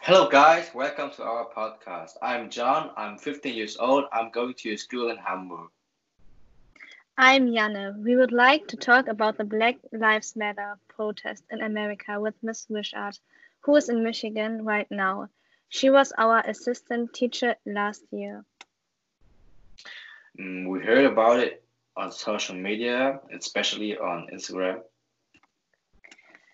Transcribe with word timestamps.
Hello, 0.00 0.28
guys. 0.30 0.70
Welcome 0.74 1.10
to 1.10 1.22
our 1.22 1.50
podcast. 1.54 2.12
I'm 2.22 2.48
John. 2.48 2.92
I'm 2.96 3.18
15 3.18 3.54
years 3.54 3.76
old. 3.76 4.06
I'm 4.10 4.30
going 4.30 4.54
to 4.54 4.72
a 4.72 4.78
school 4.78 5.10
in 5.10 5.18
Hamburg. 5.18 5.68
I'm 7.18 7.48
Janne. 7.48 8.02
We 8.02 8.16
would 8.16 8.32
like 8.32 8.66
to 8.68 8.78
talk 8.78 9.08
about 9.08 9.36
the 9.36 9.44
Black 9.44 9.76
Lives 9.92 10.36
Matter 10.36 10.78
protest 10.88 11.44
in 11.50 11.60
America 11.60 12.18
with 12.18 12.42
Miss 12.42 12.66
Wishart, 12.70 13.20
who 13.60 13.76
is 13.76 13.90
in 13.90 14.02
Michigan 14.02 14.64
right 14.64 14.90
now. 14.90 15.28
She 15.68 15.90
was 15.90 16.10
our 16.16 16.40
assistant 16.40 17.12
teacher 17.12 17.56
last 17.66 18.02
year. 18.10 18.46
Mm, 20.38 20.68
we 20.68 20.80
heard 20.80 21.04
about 21.04 21.40
it 21.40 21.64
on 21.96 22.12
social 22.12 22.54
media, 22.54 23.20
especially 23.32 23.96
on 23.98 24.28
Instagram. 24.32 24.82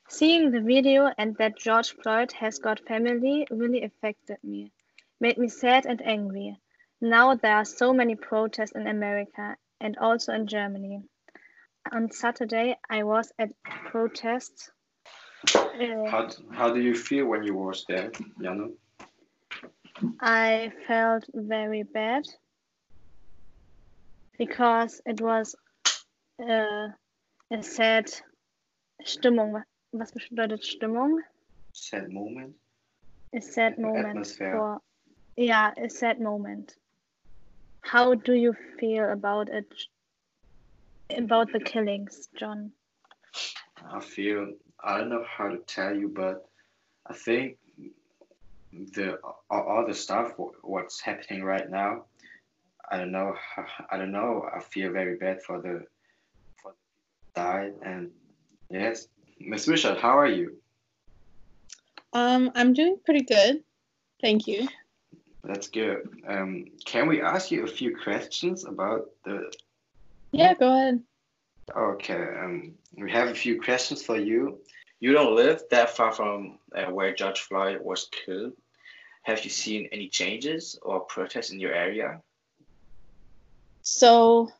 Seeing 0.09 0.51
the 0.51 0.61
video 0.61 1.11
and 1.19 1.37
that 1.37 1.59
George 1.59 1.95
Floyd 2.03 2.33
has 2.33 2.59
got 2.59 2.87
family 2.87 3.47
really 3.51 3.83
affected 3.83 4.39
me, 4.43 4.73
made 5.21 5.37
me 5.37 5.49
sad 5.49 5.85
and 5.85 6.01
angry. 6.01 6.57
Now 7.01 7.35
there 7.35 7.57
are 7.57 7.65
so 7.65 7.93
many 7.93 8.15
protests 8.15 8.73
in 8.73 8.87
America 8.87 9.57
and 9.81 9.99
also 9.99 10.33
in 10.33 10.47
Germany. 10.47 11.03
On 11.93 12.11
Saturday, 12.11 12.77
I 12.89 13.03
was 13.03 13.33
at 13.39 13.51
protests. 13.63 14.71
Uh, 15.55 16.09
How, 16.09 16.29
how 16.51 16.73
do 16.73 16.81
you 16.81 16.95
feel 16.95 17.27
when 17.27 17.43
you 17.43 17.55
was 17.55 17.85
there, 17.89 18.11
Janne? 18.41 18.73
I 20.21 20.73
felt 20.87 21.25
very 21.35 21.83
bad 21.83 22.25
because 24.39 25.01
it 25.07 25.21
was 25.21 25.55
uh, 26.43 26.89
a 27.51 27.63
sad 27.63 28.11
Stimmung. 29.05 29.63
Was 29.93 30.13
bedeutet 30.13 30.65
Stimmung? 30.65 31.21
Sad 31.73 32.13
moment? 32.13 32.55
A 33.35 33.41
sad 33.41 33.79
moment 33.79 34.09
Atmosphere. 34.09 34.53
for 34.53 34.81
yeah, 35.37 35.73
a 35.77 35.89
sad 35.89 36.21
moment. 36.21 36.75
How 37.81 38.15
do 38.15 38.33
you 38.33 38.55
feel 38.79 39.13
about 39.13 39.49
it? 39.49 39.73
About 41.17 41.53
the 41.53 41.61
killings, 41.61 42.29
John? 42.37 42.73
I 43.93 44.01
feel 44.01 44.53
I 44.83 44.99
don't 44.99 45.11
know 45.11 45.25
how 45.25 45.49
to 45.49 45.59
tell 45.59 45.95
you, 45.95 46.09
but 46.09 46.49
I 47.07 47.15
think 47.15 47.59
the 48.93 49.19
all, 49.51 49.63
all 49.63 49.87
the 49.87 49.95
stuff 49.95 50.33
what's 50.63 51.01
happening 51.01 51.45
right 51.45 51.71
now. 51.71 52.07
I 52.91 52.99
don't 52.99 53.13
know. 53.13 53.35
I 53.91 53.97
don't 53.97 54.13
know. 54.13 54.49
I 54.55 54.61
feel 54.61 54.93
very 54.93 55.17
bad 55.17 55.43
for 55.43 55.61
the 55.61 55.85
for 56.63 56.73
the 56.73 57.41
died 57.41 57.75
and 57.83 58.11
yes, 58.71 59.09
Miss 59.41 59.69
Richard, 59.69 59.99
how 59.99 60.19
are 60.19 60.29
you? 60.29 60.57
Um, 62.13 62.51
I'm 62.55 62.73
doing 62.73 62.99
pretty 63.05 63.25
good. 63.25 63.63
Thank 64.23 64.47
you. 64.47 64.69
That's 65.45 65.69
good. 65.69 66.09
Um, 66.27 66.67
can 66.85 67.07
we 67.07 67.21
ask 67.21 67.51
you 67.51 67.65
a 67.65 67.69
few 67.69 67.97
questions 67.97 68.65
about 68.65 69.11
the? 69.25 69.53
Yeah, 70.33 70.55
go 70.55 70.73
ahead. 70.73 71.03
Okay. 71.77 72.27
Um, 72.43 72.75
we 72.97 73.11
have 73.13 73.29
a 73.29 73.35
few 73.35 73.61
questions 73.61 74.03
for 74.03 74.19
you. 74.19 74.59
You 74.99 75.13
don't 75.13 75.37
live 75.37 75.63
that 75.71 75.97
far 75.97 76.13
from 76.13 76.59
uh, 76.75 76.87
where 76.87 77.15
George 77.15 77.41
Floyd 77.41 77.81
was 77.83 78.09
killed. 78.11 78.55
Have 79.23 79.45
you 79.45 79.51
seen 79.51 79.89
any 79.93 80.09
changes 80.09 80.79
or 80.83 81.01
protests 81.01 81.51
in 81.51 81.61
your 81.61 81.75
area? 81.75 82.23
So, 83.89 84.51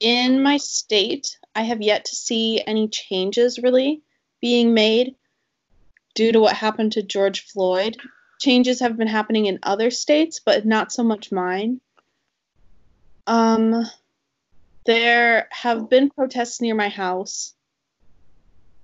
in 0.00 0.42
my 0.42 0.58
state, 0.58 1.38
I 1.54 1.62
have 1.62 1.80
yet 1.80 2.04
to 2.04 2.14
see 2.14 2.62
any 2.66 2.88
changes 2.88 3.58
really 3.58 4.02
being 4.42 4.74
made 4.74 5.16
due 6.14 6.30
to 6.30 6.40
what 6.40 6.54
happened 6.54 6.92
to 6.92 7.02
George 7.02 7.46
Floyd. 7.46 7.96
Changes 8.38 8.80
have 8.80 8.98
been 8.98 9.08
happening 9.08 9.46
in 9.46 9.60
other 9.62 9.90
states, 9.90 10.40
but 10.44 10.66
not 10.66 10.92
so 10.92 11.02
much 11.02 11.32
mine. 11.32 11.80
Um, 13.26 13.86
there 14.84 15.48
have 15.50 15.88
been 15.88 16.10
protests 16.10 16.60
near 16.60 16.74
my 16.74 16.90
house, 16.90 17.54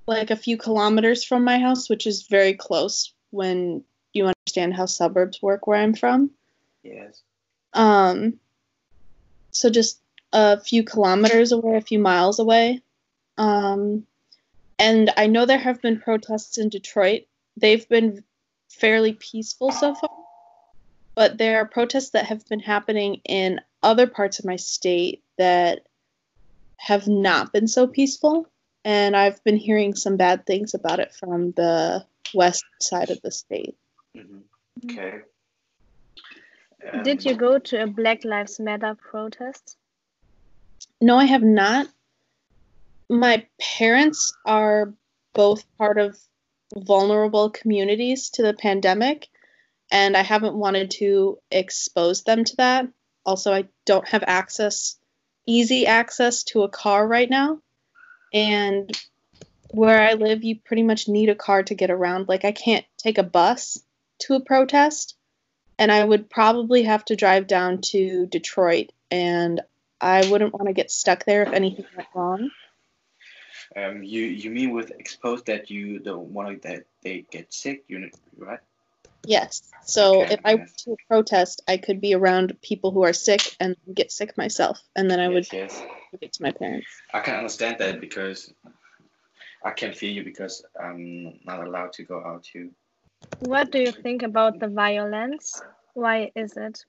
like 0.06 0.30
a 0.30 0.36
few 0.36 0.56
kilometers 0.56 1.22
from 1.22 1.44
my 1.44 1.58
house, 1.58 1.90
which 1.90 2.06
is 2.06 2.22
very 2.22 2.54
close 2.54 3.12
when 3.28 3.84
you 4.14 4.24
understand 4.24 4.72
how 4.72 4.86
suburbs 4.86 5.42
work 5.42 5.66
where 5.66 5.78
I'm 5.78 5.92
from. 5.92 6.30
Yes. 6.82 7.20
Um, 7.74 8.40
so 9.56 9.70
just 9.70 10.00
a 10.32 10.60
few 10.60 10.84
kilometers 10.84 11.52
away, 11.52 11.76
a 11.76 11.80
few 11.80 11.98
miles 11.98 12.38
away. 12.38 12.82
Um, 13.38 14.06
and 14.78 15.10
I 15.16 15.26
know 15.26 15.46
there 15.46 15.58
have 15.58 15.80
been 15.80 16.00
protests 16.00 16.58
in 16.58 16.68
Detroit. 16.68 17.22
They've 17.56 17.88
been 17.88 18.22
fairly 18.70 19.14
peaceful 19.14 19.70
so 19.70 19.94
far, 19.94 20.10
but 21.14 21.38
there 21.38 21.60
are 21.60 21.66
protests 21.66 22.10
that 22.10 22.26
have 22.26 22.46
been 22.48 22.60
happening 22.60 23.20
in 23.24 23.60
other 23.82 24.06
parts 24.06 24.38
of 24.38 24.44
my 24.44 24.56
state 24.56 25.22
that 25.38 25.86
have 26.76 27.08
not 27.08 27.52
been 27.52 27.68
so 27.68 27.86
peaceful. 27.86 28.50
And 28.84 29.16
I've 29.16 29.42
been 29.42 29.56
hearing 29.56 29.94
some 29.94 30.16
bad 30.16 30.46
things 30.46 30.74
about 30.74 31.00
it 31.00 31.14
from 31.14 31.52
the 31.52 32.04
west 32.34 32.64
side 32.80 33.10
of 33.10 33.20
the 33.22 33.32
state. 33.32 33.76
hmm 34.14 34.40
Okay. 34.84 35.20
Did 37.02 37.24
you 37.24 37.34
go 37.34 37.58
to 37.58 37.82
a 37.82 37.86
Black 37.86 38.24
Lives 38.24 38.60
Matter 38.60 38.94
protest? 38.94 39.76
No, 41.00 41.16
I 41.16 41.24
have 41.24 41.42
not. 41.42 41.88
My 43.08 43.46
parents 43.60 44.36
are 44.44 44.92
both 45.34 45.64
part 45.78 45.98
of 45.98 46.18
vulnerable 46.74 47.50
communities 47.50 48.30
to 48.30 48.42
the 48.42 48.54
pandemic, 48.54 49.28
and 49.90 50.16
I 50.16 50.22
haven't 50.22 50.56
wanted 50.56 50.90
to 50.92 51.38
expose 51.50 52.24
them 52.24 52.44
to 52.44 52.56
that. 52.56 52.88
Also, 53.24 53.52
I 53.52 53.68
don't 53.84 54.08
have 54.08 54.24
access, 54.26 54.96
easy 55.46 55.86
access 55.86 56.44
to 56.44 56.62
a 56.62 56.68
car 56.68 57.06
right 57.06 57.28
now. 57.28 57.60
And 58.32 58.90
where 59.70 60.00
I 60.00 60.14
live, 60.14 60.44
you 60.44 60.58
pretty 60.58 60.82
much 60.82 61.08
need 61.08 61.28
a 61.28 61.34
car 61.34 61.62
to 61.64 61.74
get 61.74 61.90
around. 61.90 62.28
Like, 62.28 62.44
I 62.44 62.52
can't 62.52 62.84
take 62.96 63.18
a 63.18 63.22
bus 63.22 63.78
to 64.20 64.34
a 64.34 64.40
protest, 64.40 65.16
and 65.78 65.92
I 65.92 66.04
would 66.04 66.30
probably 66.30 66.84
have 66.84 67.04
to 67.06 67.16
drive 67.16 67.46
down 67.46 67.80
to 67.92 68.26
Detroit, 68.26 68.92
and 69.10 69.60
I 70.00 70.28
wouldn't 70.30 70.52
want 70.52 70.66
to 70.66 70.72
get 70.72 70.90
stuck 70.90 71.24
there 71.24 71.42
if 71.42 71.52
anything 71.52 71.86
went 71.96 72.08
wrong. 72.14 72.50
Um, 73.74 74.02
you 74.02 74.22
you 74.22 74.50
mean 74.50 74.70
with 74.70 74.90
exposed 74.90 75.46
that 75.46 75.70
you 75.70 75.98
don't 75.98 76.28
want 76.32 76.62
that 76.62 76.84
they 77.02 77.24
get 77.30 77.52
sick, 77.52 77.84
you 77.88 77.98
know, 77.98 78.08
right? 78.38 78.60
Yes. 79.24 79.62
So 79.84 80.22
Okay, 80.22 80.34
if 80.34 80.40
I 80.44 80.50
yes. 80.50 80.58
went 80.58 80.78
to 80.78 80.92
a 80.92 80.96
protest, 81.08 81.62
I 81.66 81.76
could 81.78 82.00
be 82.00 82.14
around 82.14 82.60
people 82.62 82.92
who 82.92 83.02
are 83.02 83.12
sick 83.12 83.56
and 83.58 83.76
get 83.92 84.12
sick 84.12 84.38
myself, 84.38 84.80
and 84.94 85.10
then 85.10 85.18
I 85.20 85.28
would 85.28 85.52
yes, 85.52 85.72
yes. 85.72 85.82
give 86.12 86.22
it 86.22 86.32
to 86.34 86.42
my 86.42 86.52
parents. 86.52 86.86
I 87.12 87.20
can 87.20 87.34
understand 87.34 87.76
that 87.80 88.00
because 88.00 88.52
I 89.64 89.72
can't 89.72 89.96
feel 89.96 90.12
you 90.12 90.22
because 90.22 90.64
I'm 90.80 91.40
not 91.44 91.66
allowed 91.66 91.92
to 91.94 92.04
go 92.04 92.24
out 92.24 92.44
too. 92.44 92.70
What 93.40 93.70
do 93.70 93.78
you 93.78 93.92
think 93.92 94.22
about 94.22 94.58
the 94.60 94.68
violence? 94.68 95.60
Why 95.94 96.30
is 96.34 96.56
it? 96.56 96.84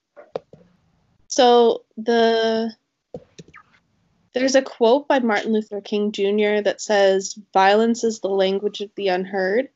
So 1.27 1.83
the 1.97 2.73
there's 4.33 4.55
a 4.55 4.61
quote 4.61 5.07
by 5.07 5.19
Martin 5.19 5.51
Luther 5.51 5.81
King 5.81 6.11
Jr. 6.11 6.61
that 6.61 6.79
says, 6.79 7.37
"Violence 7.53 8.03
is 8.03 8.19
the 8.19 8.29
language 8.29 8.81
of 8.81 8.91
the 8.95 9.07
unheard." 9.07 9.69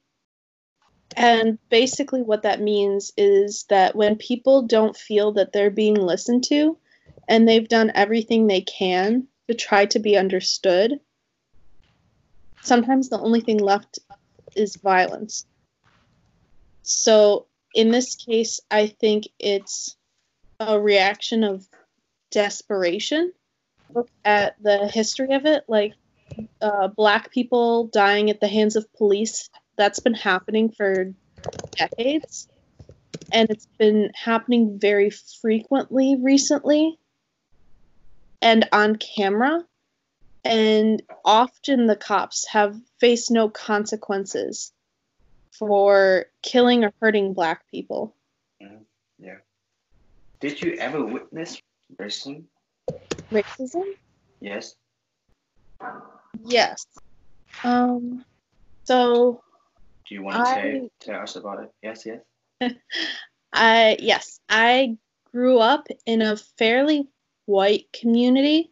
And 1.17 1.57
basically, 1.69 2.21
what 2.21 2.43
that 2.43 2.61
means 2.61 3.11
is 3.17 3.63
that 3.69 3.95
when 3.95 4.15
people 4.15 4.61
don't 4.61 4.95
feel 4.95 5.33
that 5.33 5.51
they're 5.51 5.71
being 5.71 5.95
listened 5.95 6.43
to, 6.45 6.77
and 7.27 7.47
they've 7.47 7.67
done 7.67 7.91
everything 7.95 8.47
they 8.47 8.61
can 8.61 9.27
to 9.47 9.55
try 9.55 9.85
to 9.87 9.99
be 9.99 10.17
understood, 10.17 10.99
sometimes 12.61 13.09
the 13.09 13.19
only 13.19 13.41
thing 13.41 13.57
left 13.57 13.99
is 14.55 14.75
violence. 14.77 15.45
So, 16.91 17.47
in 17.73 17.89
this 17.89 18.15
case, 18.15 18.59
I 18.69 18.87
think 18.87 19.29
it's 19.39 19.95
a 20.59 20.79
reaction 20.79 21.43
of 21.43 21.65
desperation. 22.31 23.31
Look 23.93 24.09
at 24.25 24.61
the 24.61 24.87
history 24.87 25.33
of 25.33 25.45
it, 25.45 25.63
like 25.67 25.93
uh, 26.61 26.89
black 26.89 27.31
people 27.31 27.87
dying 27.87 28.29
at 28.29 28.41
the 28.41 28.47
hands 28.47 28.75
of 28.75 28.91
police. 28.93 29.49
That's 29.77 29.99
been 29.99 30.13
happening 30.13 30.69
for 30.69 31.13
decades, 31.71 32.49
and 33.31 33.49
it's 33.49 33.67
been 33.79 34.11
happening 34.13 34.77
very 34.77 35.09
frequently 35.09 36.17
recently 36.19 36.99
and 38.41 38.67
on 38.73 38.97
camera. 38.97 39.65
And 40.43 41.01
often 41.23 41.87
the 41.87 41.95
cops 41.95 42.47
have 42.47 42.75
faced 42.99 43.31
no 43.31 43.47
consequences 43.49 44.73
for 45.61 46.25
killing 46.41 46.83
or 46.83 46.91
hurting 46.99 47.33
black 47.33 47.69
people. 47.69 48.15
Yeah. 49.19 49.35
Did 50.39 50.59
you 50.59 50.73
ever 50.79 51.05
witness 51.05 51.61
racism? 51.95 52.45
Racism? 53.31 53.83
Yes. 54.39 54.73
Yes. 56.43 56.87
Um. 57.63 58.25
So 58.85 59.43
Do 60.09 60.15
you 60.15 60.23
want 60.23 60.37
to 60.43 60.51
I- 60.51 60.55
say 60.55 60.89
tell 60.99 61.21
us 61.21 61.35
about 61.35 61.61
it? 61.61 61.69
Yes, 61.83 62.07
yes. 62.07 62.21
I 63.53 63.97
yes, 63.99 64.39
I 64.49 64.97
grew 65.31 65.59
up 65.59 65.85
in 66.07 66.23
a 66.23 66.37
fairly 66.57 67.07
white 67.45 67.85
community. 67.93 68.71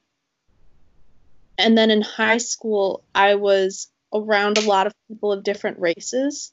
And 1.60 1.78
then 1.78 1.92
in 1.92 2.02
high 2.02 2.40
school, 2.40 3.04
I 3.14 3.36
was 3.36 3.92
around 4.12 4.58
a 4.58 4.62
lot 4.68 4.88
of 4.88 4.94
people 5.08 5.32
of 5.32 5.44
different 5.44 5.78
races. 5.78 6.52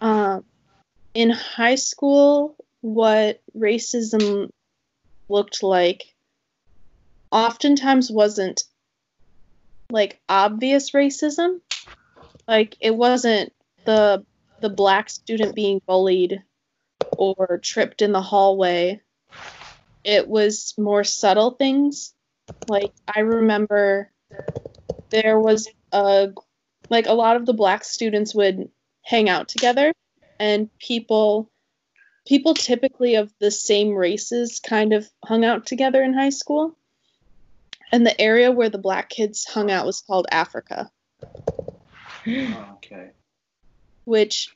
Um, 0.00 0.44
in 1.14 1.30
high 1.30 1.74
school, 1.74 2.56
what 2.80 3.40
racism 3.56 4.50
looked 5.28 5.62
like 5.62 6.14
oftentimes 7.30 8.10
wasn't 8.10 8.64
like 9.90 10.20
obvious 10.28 10.92
racism. 10.92 11.60
Like 12.46 12.76
it 12.80 12.94
wasn't 12.94 13.52
the 13.84 14.24
the 14.60 14.70
black 14.70 15.08
student 15.10 15.54
being 15.54 15.80
bullied 15.86 16.42
or 17.16 17.60
tripped 17.62 18.02
in 18.02 18.12
the 18.12 18.22
hallway. 18.22 19.00
It 20.04 20.28
was 20.28 20.74
more 20.78 21.04
subtle 21.04 21.52
things. 21.52 22.14
Like 22.68 22.92
I 23.06 23.20
remember 23.20 24.10
there 25.10 25.38
was 25.38 25.68
a 25.92 26.32
like 26.88 27.06
a 27.06 27.12
lot 27.12 27.36
of 27.36 27.46
the 27.46 27.52
black 27.52 27.84
students 27.84 28.34
would 28.34 28.70
hang 29.10 29.28
out 29.28 29.48
together 29.48 29.92
and 30.38 30.70
people 30.78 31.50
people 32.26 32.54
typically 32.54 33.16
of 33.16 33.32
the 33.40 33.50
same 33.50 33.90
races 33.90 34.60
kind 34.60 34.92
of 34.92 35.08
hung 35.24 35.44
out 35.44 35.66
together 35.66 36.02
in 36.02 36.14
high 36.14 36.30
school. 36.30 36.76
And 37.92 38.06
the 38.06 38.20
area 38.20 38.52
where 38.52 38.70
the 38.70 38.78
black 38.78 39.10
kids 39.10 39.44
hung 39.44 39.68
out 39.68 39.84
was 39.84 40.00
called 40.00 40.28
Africa 40.30 40.90
okay. 42.26 43.10
which 44.04 44.54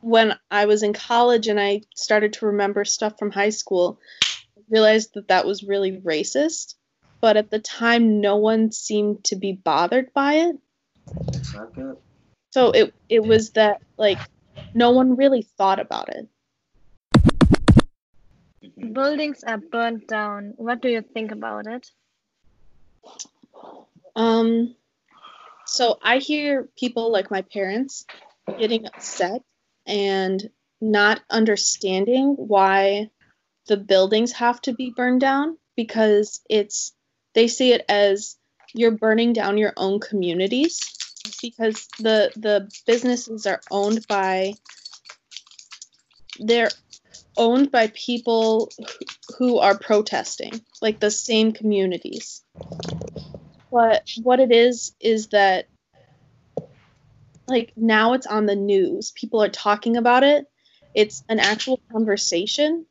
when 0.00 0.34
I 0.50 0.66
was 0.66 0.82
in 0.82 0.92
college 0.92 1.48
and 1.48 1.58
I 1.58 1.82
started 1.94 2.34
to 2.34 2.46
remember 2.46 2.84
stuff 2.84 3.18
from 3.18 3.30
high 3.30 3.50
school, 3.50 3.98
I 4.56 4.60
realized 4.70 5.14
that 5.14 5.28
that 5.28 5.46
was 5.46 5.64
really 5.64 5.92
racist. 5.92 6.74
But 7.20 7.36
at 7.36 7.50
the 7.50 7.58
time, 7.58 8.20
no 8.20 8.36
one 8.36 8.70
seemed 8.70 9.24
to 9.24 9.36
be 9.36 9.52
bothered 9.52 10.12
by 10.14 10.34
it. 10.34 10.56
That's 11.32 11.52
not 11.52 11.74
good. 11.74 11.96
So 12.58 12.72
it 12.72 12.92
it 13.08 13.20
was 13.22 13.50
that 13.50 13.80
like 13.96 14.18
no 14.74 14.90
one 14.90 15.14
really 15.14 15.42
thought 15.42 15.78
about 15.78 16.08
it. 16.08 16.26
Buildings 18.92 19.44
are 19.46 19.58
burned 19.58 20.08
down. 20.08 20.54
What 20.56 20.82
do 20.82 20.88
you 20.88 21.02
think 21.02 21.30
about 21.30 21.68
it? 21.68 21.88
Um, 24.16 24.74
so 25.66 26.00
I 26.02 26.18
hear 26.18 26.68
people 26.76 27.12
like 27.12 27.30
my 27.30 27.42
parents 27.42 28.04
getting 28.58 28.86
upset 28.86 29.42
and 29.86 30.50
not 30.80 31.20
understanding 31.30 32.34
why 32.36 33.10
the 33.68 33.76
buildings 33.76 34.32
have 34.32 34.60
to 34.62 34.72
be 34.72 34.92
burned 34.96 35.20
down 35.20 35.58
because 35.76 36.40
it's 36.50 36.92
they 37.34 37.46
see 37.46 37.72
it 37.72 37.84
as 37.88 38.36
you're 38.74 38.98
burning 38.98 39.32
down 39.32 39.58
your 39.58 39.74
own 39.76 40.00
communities 40.00 40.80
because 41.40 41.88
the 41.98 42.30
the 42.36 42.70
businesses 42.86 43.46
are 43.46 43.60
owned 43.70 44.06
by 44.08 44.54
they're 46.38 46.70
owned 47.36 47.70
by 47.70 47.88
people 47.88 48.70
who 49.38 49.58
are 49.58 49.78
protesting 49.78 50.60
like 50.80 51.00
the 51.00 51.10
same 51.10 51.52
communities. 51.52 52.42
But 53.70 54.08
what 54.22 54.40
it 54.40 54.52
is 54.52 54.94
is 55.00 55.28
that 55.28 55.66
like 57.46 57.72
now 57.76 58.12
it's 58.12 58.26
on 58.26 58.46
the 58.46 58.56
news. 58.56 59.12
People 59.12 59.42
are 59.42 59.48
talking 59.48 59.96
about 59.96 60.22
it. 60.22 60.46
It's 60.94 61.22
an 61.28 61.38
actual 61.38 61.80
conversation 61.92 62.86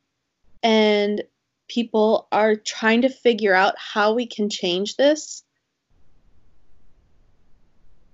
and 0.63 1.23
people 1.67 2.27
are 2.31 2.55
trying 2.55 3.01
to 3.01 3.09
figure 3.09 3.53
out 3.53 3.75
how 3.77 4.13
we 4.13 4.25
can 4.25 4.49
change 4.49 4.95
this 4.95 5.43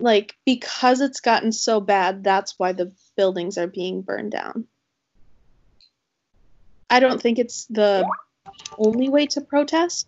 like 0.04 0.36
because 0.44 1.00
it's 1.00 1.20
gotten 1.20 1.50
so 1.50 1.80
bad 1.80 2.22
that's 2.22 2.54
why 2.58 2.72
the 2.72 2.92
buildings 3.16 3.58
are 3.58 3.66
being 3.66 4.02
burned 4.02 4.30
down. 4.30 4.66
I 6.90 7.00
don't 7.00 7.20
think 7.20 7.38
it's 7.38 7.66
the 7.66 8.06
only 8.78 9.08
way 9.08 9.26
to 9.26 9.40
protest 9.40 10.06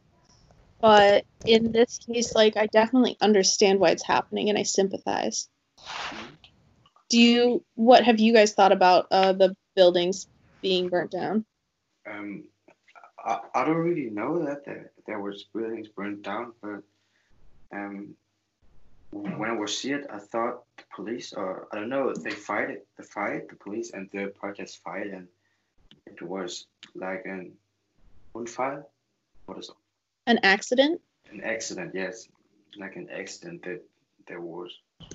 but 0.81 1.25
in 1.45 1.73
this 1.73 1.99
case 1.99 2.35
like 2.35 2.57
i 2.57 2.67
definitely 2.67 3.17
understand 3.21 3.81
why 3.81 3.91
it's 3.91 4.05
happening 4.05 4.51
and 4.51 4.59
i 4.59 4.63
sympathize. 4.63 5.49
Do 7.09 7.21
you 7.21 7.65
what 7.75 8.05
have 8.05 8.21
you 8.21 8.33
guys 8.33 8.53
thought 8.53 8.73
about 8.73 9.07
uh, 9.11 9.33
the 9.33 9.57
buildings 9.75 10.27
being 10.61 10.89
burnt 10.89 11.13
down? 11.13 11.45
Um, 12.09 12.45
I, 13.25 13.39
I 13.55 13.65
don't 13.65 13.77
really 13.77 14.11
know 14.11 14.45
that 14.45 14.65
there, 14.65 14.91
there 15.07 15.21
was 15.21 15.45
buildings 15.55 15.89
burned 15.89 16.25
down, 16.25 16.53
but 16.61 16.83
um, 17.73 18.15
when 19.11 19.51
I 19.51 19.55
was 19.55 19.77
see 19.77 19.93
it, 19.93 20.07
I 20.13 20.19
thought 20.19 20.65
the 20.77 20.85
police, 20.95 21.33
or 21.33 21.69
I 21.73 21.77
don't 21.77 21.89
know, 21.89 22.13
they 22.13 22.31
fight 22.31 22.71
it, 22.71 22.87
they 22.97 23.05
fight 23.05 23.49
the 23.49 23.57
police, 23.57 23.93
and 23.93 24.09
the 24.13 24.33
protest 24.39 24.83
fight, 24.83 25.07
and 25.07 25.29
it 26.07 26.21
was 26.23 26.67
like 26.95 27.23
an 27.25 27.53
unfall. 28.35 28.83
What 29.47 29.59
is 29.59 29.69
it? 29.69 29.77
an 30.27 30.41
accident 30.43 31.01
An 31.31 31.41
accident, 31.43 31.93
yes, 31.95 32.29
like 32.77 32.97
an 32.97 33.09
accident 33.11 33.63
that 33.65 33.83
there 34.27 34.41
was 34.41 34.71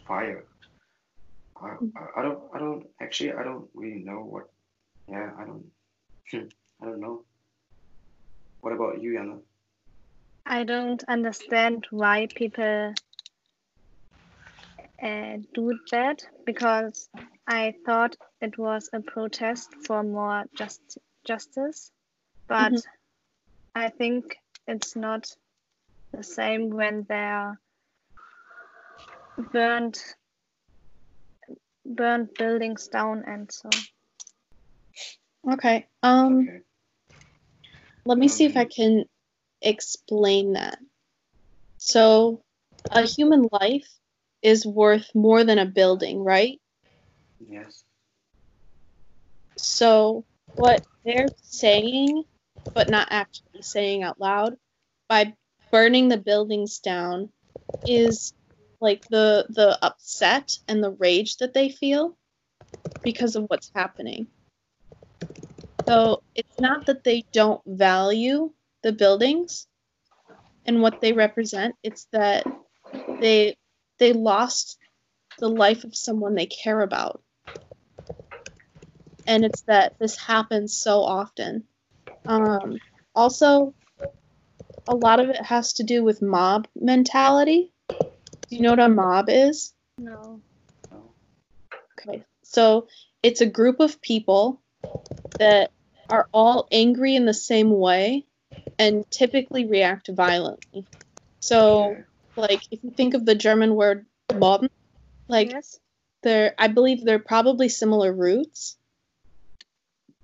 fire. 0.06 0.46
I, 1.62 1.68
I, 1.68 2.20
I 2.20 2.22
don't, 2.22 2.40
I 2.54 2.60
don't 2.60 2.88
actually, 3.02 3.34
I 3.34 3.44
don't 3.44 3.70
really 3.74 4.00
know 4.04 4.20
what. 4.20 4.50
Yeah, 5.08 5.32
I 5.38 5.46
don't, 5.46 5.66
I 6.82 6.86
don't 6.86 7.02
know. 7.02 7.24
What 8.62 8.74
about 8.74 9.02
you, 9.02 9.12
Yana? 9.14 9.40
I 10.46 10.64
don't 10.64 11.04
understand 11.08 11.88
why 11.92 12.28
people 12.34 12.94
uh, 15.02 15.38
do 15.54 15.78
that 15.92 16.24
because 16.46 17.10
I 17.48 17.74
thought 17.86 18.16
it 18.42 18.58
was 18.58 18.90
a 18.94 19.02
protest 19.02 19.74
for 19.86 20.04
more 20.04 20.46
just 20.58 20.98
justice, 21.26 21.92
but 22.48 22.74
Mhm. 22.74 22.82
I 23.76 23.90
think 23.90 24.36
it's 24.68 24.96
not 24.96 25.28
the 26.14 26.24
same 26.24 26.70
when 26.70 27.06
they're 27.10 27.60
burned 29.52 30.00
burned 31.86 32.34
buildings 32.38 32.88
down 32.88 33.24
and 33.26 33.52
so. 33.52 33.70
okay 35.54 35.88
um 36.04 36.48
Okay. 36.50 36.62
let 38.06 38.18
me 38.18 38.28
see 38.28 38.46
if 38.46 38.58
i 38.58 38.64
Um, 38.64 38.66
can 38.66 39.06
explain 39.62 40.54
that 40.54 40.78
so 41.78 42.44
a 42.92 43.04
human 43.04 43.48
life 43.52 43.88
is 44.42 44.66
worth 44.66 45.10
more 45.14 45.44
than 45.44 45.60
a 45.60 45.66
building 45.66 46.24
right 46.24 46.60
Yes. 47.50 47.84
So, 49.58 50.26
what 50.56 50.86
they're 51.06 51.28
saying, 51.44 52.24
but 52.74 52.90
not 52.90 53.08
actually 53.12 53.62
saying 53.62 54.04
out 54.04 54.20
loud, 54.20 54.56
by 55.08 55.34
burning 55.72 56.10
the 56.10 56.18
buildings 56.18 56.80
down, 56.80 57.30
is 57.86 58.34
like 58.80 59.08
the 59.10 59.46
the 59.50 59.78
upset 59.84 60.58
and 60.68 60.84
the 60.84 60.92
rage 60.92 61.38
that 61.38 61.54
they 61.54 61.70
feel 61.70 62.18
because 63.04 63.36
of 63.36 63.44
what's 63.48 63.72
happening. 63.76 64.28
So 65.88 66.24
it's 66.36 66.60
not 66.60 66.86
that 66.86 67.04
they 67.04 67.24
don't 67.34 67.62
value 67.66 68.52
the 68.84 68.94
buildings 68.94 69.68
and 70.66 70.82
what 70.82 71.02
they 71.02 71.14
represent. 71.14 71.76
It's 71.84 72.08
that 72.12 72.46
they 73.20 73.56
they 74.02 74.12
lost 74.12 74.78
the 75.40 75.48
life 75.48 75.86
of 75.86 75.96
someone 75.96 76.36
they 76.36 76.48
care 76.48 76.82
about 76.82 77.22
and 79.28 79.46
it's 79.46 79.62
that 79.64 79.98
this 80.00 80.18
happens 80.18 80.76
so 80.76 81.02
often. 81.02 81.64
Um, 82.26 82.80
also, 83.16 83.74
a 84.88 84.96
lot 84.96 85.20
of 85.20 85.30
it 85.30 85.42
has 85.42 85.74
to 85.74 85.84
do 85.84 86.04
with 86.04 86.22
mob 86.22 86.68
mentality. 86.76 87.72
Do 87.88 87.98
you 88.50 88.62
know 88.62 88.72
what 88.72 88.80
a 88.80 88.90
mob 88.90 89.30
is? 89.30 89.74
No. 89.98 90.42
Okay, 92.00 92.24
so 92.44 92.88
it's 93.24 93.42
a 93.42 93.46
group 93.46 93.80
of 93.80 94.02
people 94.02 94.62
that 95.40 95.72
are 96.10 96.28
all 96.34 96.68
angry 96.72 97.16
in 97.16 97.26
the 97.26 97.34
same 97.34 97.72
way 97.72 98.26
and 98.78 99.10
typically 99.10 99.66
react 99.66 100.10
violently. 100.10 100.86
So. 101.40 101.96
Like, 102.36 102.64
if 102.72 102.84
you 102.84 102.92
think 102.92 103.14
of 103.14 103.26
the 103.26 103.36
German 103.36 103.76
word 103.76 104.06
mob, 104.34 104.68
like, 105.28 105.52
yes. 105.52 105.80
they're 106.24 106.54
I 106.58 106.68
believe 106.68 107.04
they're 107.04 107.20
probably 107.20 107.70
similar 107.70 108.12
roots. 108.14 108.78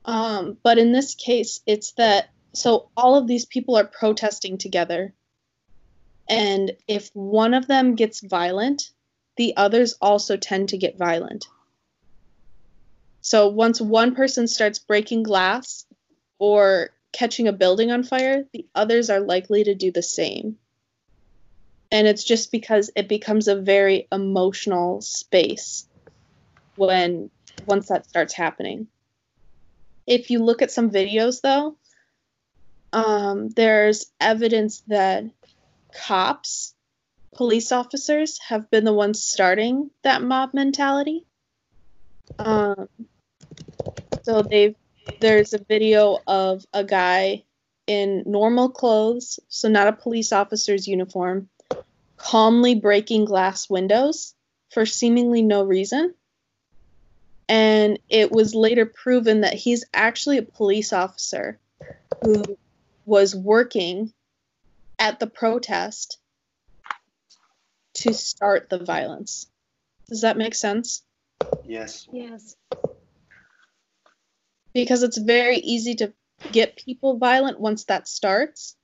Um, 0.06 0.58
but 0.64 0.78
in 0.78 0.94
this 0.94 1.16
case, 1.16 1.62
it's 1.66 1.92
that 1.94 2.30
so 2.54 2.90
all 2.96 3.16
of 3.16 3.28
these 3.28 3.46
people 3.46 3.76
are 3.78 3.86
protesting 3.86 4.58
together, 4.58 5.14
And 6.28 6.76
if 6.88 7.10
one 7.14 7.54
of 7.54 7.68
them 7.68 7.96
gets 7.96 8.22
violent, 8.22 8.92
the 9.38 9.56
others 9.56 9.96
also 10.02 10.38
tend 10.38 10.70
to 10.70 10.78
get 10.78 10.98
violent. 10.98 11.48
So 13.22 13.50
once 13.50 13.80
one 13.80 14.16
person 14.16 14.48
starts 14.48 14.80
breaking 14.80 15.24
glass 15.24 15.86
or 16.40 16.90
catching 17.12 17.48
a 17.48 17.54
building 17.54 17.92
on 17.92 18.04
fire, 18.04 18.46
the 18.54 18.66
others 18.76 19.10
are 19.10 19.20
likely 19.20 19.64
to 19.66 19.76
do 19.76 19.92
the 19.92 20.04
same. 20.04 20.58
And 21.92 22.08
it's 22.08 22.24
just 22.24 22.52
because 22.52 22.90
it 22.96 23.08
becomes 23.08 23.48
a 23.48 23.56
very 23.56 24.08
emotional 24.12 25.02
space 25.02 25.88
when 26.76 27.30
once 27.66 27.88
that 27.88 28.08
starts 28.08 28.34
happening. 28.34 28.88
If 30.06 30.32
you 30.32 30.44
look 30.44 30.62
at 30.62 30.72
some 30.72 30.90
videos 30.90 31.42
though, 31.42 31.78
um, 32.94 33.50
there's 33.50 34.12
evidence 34.20 34.84
that 34.88 35.26
cops, 35.94 36.74
police 37.36 37.72
officers 37.72 38.40
have 38.48 38.70
been 38.70 38.84
the 38.84 38.94
ones 38.94 39.24
starting 39.24 39.92
that 40.04 40.22
mob 40.22 40.54
mentality. 40.54 41.26
Um, 42.40 42.88
so 44.24 44.42
they've 44.42 44.76
there's 45.20 45.54
a 45.54 45.64
video 45.64 46.20
of 46.28 46.66
a 46.74 46.84
guy 46.84 47.44
in 47.88 48.24
normal 48.26 48.70
clothes, 48.70 49.40
so 49.48 49.70
not 49.70 49.88
a 49.88 49.94
police 49.94 50.32
officer's 50.34 50.88
uniform, 50.88 51.50
calmly 52.18 52.76
breaking 52.76 53.26
glass 53.26 53.70
windows 53.70 54.34
for 54.72 54.86
seemingly 54.86 55.42
no 55.42 55.64
reason. 55.64 56.14
And 57.48 58.00
it 58.10 58.32
was 58.32 58.54
later 58.54 58.86
proven 58.86 59.42
that 59.42 59.54
he's 59.54 59.86
actually 59.94 60.38
a 60.38 60.44
police 60.44 60.92
officer 60.92 61.60
who 62.22 62.44
was 63.06 63.34
working 63.34 64.12
at 65.00 65.20
the 65.20 65.28
protest 65.28 66.20
to 67.94 68.14
start 68.14 68.70
the 68.70 68.84
violence. 68.84 69.48
Does 70.10 70.22
that 70.22 70.38
make 70.38 70.56
sense? 70.56 71.04
Yes. 71.64 72.08
Yes. 72.12 72.56
Because 74.74 75.04
it's 75.04 75.18
very 75.18 75.58
easy 75.58 75.96
to 75.96 76.14
get 76.52 76.78
people 76.78 77.18
violent 77.18 77.60
once 77.60 77.86
that 77.86 78.08
starts, 78.08 78.76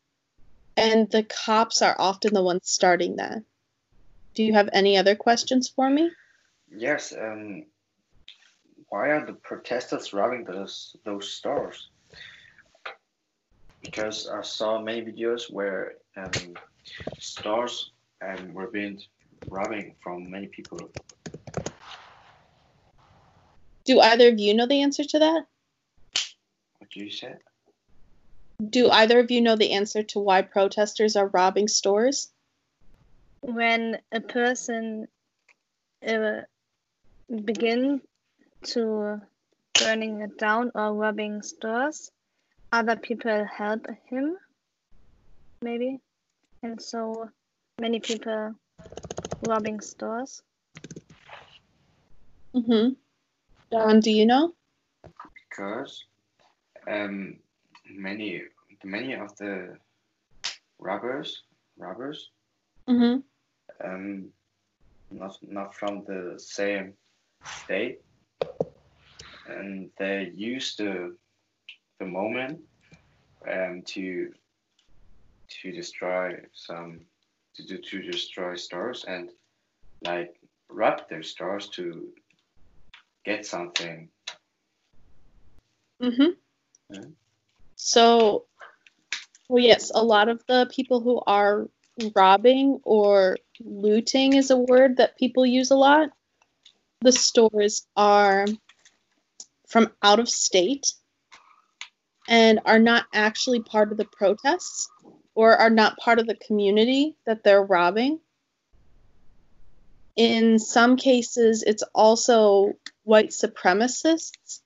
and 0.78 1.10
the 1.12 1.24
cops 1.24 1.82
are 1.82 1.96
often 2.00 2.34
the 2.34 2.44
ones 2.44 2.62
starting 2.64 3.18
that. 3.18 3.44
Do 4.34 4.44
you 4.44 4.54
have 4.54 4.70
any 4.74 4.98
other 4.98 5.16
questions 5.16 5.70
for 5.70 5.90
me? 5.90 6.12
Yes. 6.70 7.14
Um. 7.14 7.66
Why 8.90 9.10
are 9.10 9.26
the 9.26 9.34
protesters 9.34 10.14
robbing 10.14 10.44
those 10.44 10.96
those 11.04 11.32
stores? 11.32 11.90
Because 13.82 14.28
I 14.28 14.42
saw 14.42 14.82
many 14.82 15.02
videos 15.02 15.52
where 15.52 15.96
um, 16.16 16.56
stores 17.20 17.92
um, 18.22 18.54
were 18.54 18.68
being 18.68 19.02
robbing 19.50 19.96
from 20.02 20.30
many 20.30 20.48
people. 20.48 20.92
Do 23.86 24.00
either 24.00 24.30
of 24.30 24.40
you 24.40 24.54
know 24.54 24.68
the 24.68 24.82
answer 24.82 25.04
to 25.04 25.20
that? 25.20 25.46
What 26.78 26.90
do 26.92 27.00
you 27.00 27.12
said? 27.12 27.40
Do 28.62 28.90
either 28.90 29.20
of 29.20 29.32
you 29.32 29.42
know 29.42 29.56
the 29.56 29.72
answer 29.74 30.04
to 30.04 30.20
why 30.20 30.42
protesters 30.42 31.16
are 31.16 31.28
robbing 31.28 31.68
stores? 31.68 32.30
When 33.42 33.98
a 34.12 34.22
person 34.22 35.08
uh, 36.08 36.42
begin 37.44 38.02
to 38.64 39.22
burning 39.74 40.22
it 40.22 40.38
down 40.38 40.72
or 40.76 40.94
robbing 40.94 41.42
stores, 41.42 42.12
other 42.72 42.96
people 42.96 43.46
help 43.46 43.88
him, 44.06 44.38
maybe, 45.62 46.00
and 46.62 46.82
so 46.82 47.30
many 47.80 48.00
people 48.00 48.54
robbing 49.42 49.82
stores. 49.82 50.42
Mm-hmm. 52.56 52.94
Don, 53.72 54.00
do 54.00 54.12
you 54.12 54.26
know? 54.26 54.54
Because 55.50 56.06
um, 56.88 57.38
many 57.96 58.44
many 58.84 59.14
of 59.14 59.36
the 59.38 59.78
robbers 60.80 61.44
robbers 61.78 62.30
Mm-hmm. 62.90 63.20
um, 63.88 64.30
not 65.10 65.38
not 65.42 65.74
from 65.74 66.04
the 66.06 66.36
same 66.38 66.94
state, 67.46 68.00
and 69.48 69.90
they 69.98 70.32
use 70.36 70.76
the 70.76 71.16
the 72.00 72.06
moment 72.06 72.60
um, 73.50 73.84
to 73.86 74.34
to 75.62 75.72
destroy 75.72 76.36
some 76.54 77.00
to 77.56 77.64
do 77.64 77.78
to 77.78 78.02
destroy 78.02 78.56
stores 78.56 79.06
and 79.08 79.30
like 80.06 80.36
rob 80.70 81.08
their 81.10 81.24
stores 81.24 81.70
to 81.70 82.10
get 83.24 83.46
something. 83.46 84.10
Mm-hmm. 86.02 86.32
Yeah. 86.90 87.06
So, 87.86 88.46
well, 89.50 89.62
yes, 89.62 89.92
a 89.94 90.02
lot 90.02 90.30
of 90.30 90.42
the 90.48 90.72
people 90.74 91.02
who 91.02 91.22
are 91.28 91.68
robbing 92.16 92.80
or 92.86 93.38
looting 93.60 94.36
is 94.36 94.52
a 94.52 94.58
word 94.58 94.98
that 94.98 95.18
people 95.18 95.46
use 95.46 95.70
a 95.70 95.76
lot. 95.76 96.12
The 97.02 97.12
stores 97.12 97.86
are 97.98 98.46
from 99.68 99.92
out 100.02 100.22
of 100.22 100.30
state 100.30 100.94
and 102.30 102.62
are 102.66 102.80
not 102.80 103.04
actually 103.14 103.60
part 103.60 103.92
of 103.92 103.98
the 103.98 104.06
protests 104.06 104.90
or 105.36 105.58
are 105.58 105.70
not 105.70 105.98
part 105.98 106.20
of 106.20 106.26
the 106.26 106.38
community 106.38 107.18
that 107.26 107.44
they're 107.44 107.66
robbing. 107.66 108.22
In 110.16 110.58
some 110.58 110.96
cases, 110.96 111.64
it's 111.68 111.84
also 111.94 112.76
white 113.04 113.32
supremacists 113.32 114.62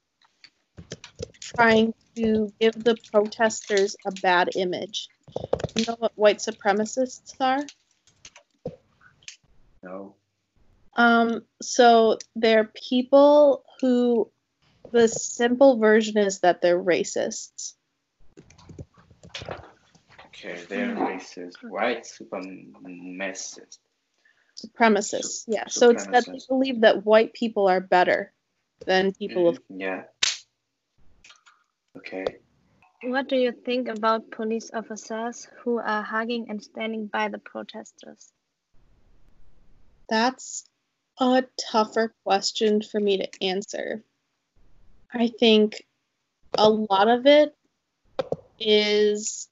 trying 1.55 1.93
to 2.15 2.51
give 2.59 2.73
the 2.83 2.97
protesters 3.11 3.95
a 4.05 4.11
bad 4.11 4.49
image. 4.55 5.09
You 5.75 5.85
know 5.87 5.95
what 5.99 6.11
white 6.15 6.39
supremacists 6.39 7.33
are? 7.39 7.65
No. 9.83 10.15
Um, 10.95 11.43
so 11.61 12.17
they're 12.35 12.71
people 12.89 13.63
who 13.79 14.31
the 14.91 15.07
simple 15.07 15.77
version 15.77 16.17
is 16.17 16.39
that 16.39 16.61
they're 16.61 16.81
racists. 16.81 17.73
Okay, 20.27 20.63
they're 20.69 20.95
racist, 20.95 21.63
white 21.63 22.03
supremacist. 22.03 23.77
Supremacists, 24.65 25.45
Su- 25.45 25.51
yeah. 25.51 25.67
So 25.67 25.91
it's 25.91 26.07
that 26.07 26.25
they 26.25 26.39
believe 26.47 26.81
that 26.81 27.05
white 27.05 27.33
people 27.33 27.67
are 27.67 27.81
better 27.81 28.33
than 28.85 29.13
people 29.13 29.49
of 29.49 29.59
Mhm, 29.69 29.79
Yeah. 29.79 30.03
Okay. 31.97 32.25
What 33.03 33.27
do 33.27 33.35
you 33.35 33.51
think 33.51 33.87
about 33.87 34.31
police 34.31 34.71
officers 34.73 35.47
who 35.63 35.79
are 35.79 36.01
hugging 36.01 36.47
and 36.49 36.63
standing 36.63 37.07
by 37.07 37.27
the 37.29 37.39
protesters? 37.39 38.31
That's 40.09 40.65
a 41.19 41.43
tougher 41.71 42.13
question 42.23 42.81
for 42.81 42.99
me 42.99 43.17
to 43.17 43.43
answer. 43.43 44.03
I 45.13 45.27
think 45.39 45.83
a 46.57 46.69
lot 46.69 47.07
of 47.07 47.25
it 47.25 47.55
is 48.59 49.47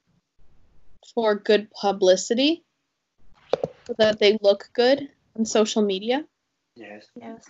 for 1.14 1.36
good 1.36 1.70
publicity 1.72 2.64
so 3.86 3.96
that 3.98 4.20
they 4.20 4.38
look 4.42 4.70
good 4.74 5.10
on 5.38 5.46
social 5.46 5.82
media. 5.82 6.26
Yes. 6.76 7.08
Yes. 7.16 7.46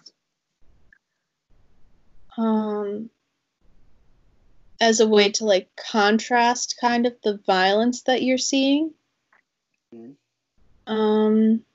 Um, 2.37 3.09
as 4.79 4.99
a 4.99 5.07
way 5.07 5.31
to 5.31 5.45
like 5.45 5.69
contrast 5.75 6.75
kind 6.79 7.05
of 7.05 7.13
the 7.23 7.39
violence 7.45 8.03
that 8.03 8.23
you're 8.23 8.37
seeing. 8.37 8.93
Mhm. 9.93 10.15
Um, 10.87 11.65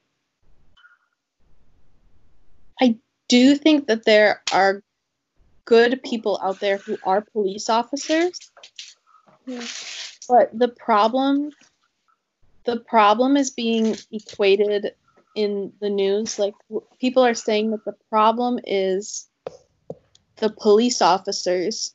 I 2.81 2.99
do 3.29 3.57
think 3.57 3.87
that 3.89 4.05
there 4.05 4.43
are 4.53 4.83
good 5.65 6.03
people 6.03 6.39
out 6.43 6.61
there 6.61 6.79
who 6.79 6.99
are 7.05 7.21
police 7.21 7.69
officers, 7.69 8.39
Yes. 9.47 10.19
but 10.29 10.57
the 10.57 10.69
problem 10.69 11.53
the 12.65 12.79
problem 12.79 13.37
is 13.37 13.51
being 13.51 13.97
equated 14.13 14.95
in 15.35 15.73
the 15.81 15.89
news 15.89 16.39
like 16.39 16.55
people 17.01 17.25
are 17.25 17.35
saying 17.35 17.71
that 17.71 17.85
the 17.85 17.97
problem 18.11 18.59
is 18.65 19.29
the 20.37 20.51
police 20.51 21.01
officers 21.01 21.95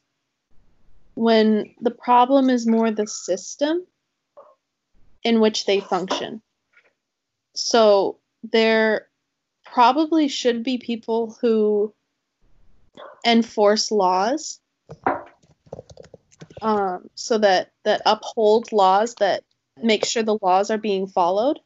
when 1.16 1.74
the 1.82 1.92
problem 1.92 2.50
is 2.50 2.68
more 2.68 2.92
the 2.92 3.08
system 3.08 3.86
in 5.24 5.40
which 5.40 5.66
they 5.66 5.80
function. 5.80 6.42
So 7.56 8.20
there 8.44 9.08
probably 9.66 10.28
should 10.28 10.64
be 10.64 10.78
people 10.78 11.38
who 11.42 11.94
enforce 13.26 13.92
laws 13.92 14.60
um, 16.62 17.10
so 17.16 17.38
that 17.38 17.72
that 17.84 18.02
uphold 18.06 18.72
laws 18.72 19.16
that 19.16 19.44
make 19.82 20.06
sure 20.06 20.24
the 20.24 20.38
laws 20.42 20.70
are 20.70 20.78
being 20.78 21.08
followed. 21.08 21.60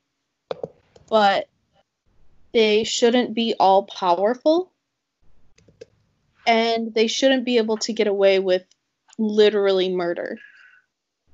But 1.10 1.48
they 2.54 2.84
shouldn't 2.84 3.34
be 3.34 3.56
all 3.60 3.84
powerful 3.84 4.72
and 6.48 6.94
they 6.94 7.08
shouldn't 7.08 7.46
be 7.46 7.58
able 7.58 7.78
to 7.78 7.94
get 7.94 8.08
away 8.08 8.40
with 8.40 8.64
literally 9.20 9.94
murder. 9.94 10.40